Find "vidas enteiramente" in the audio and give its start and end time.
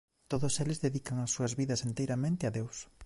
1.59-2.43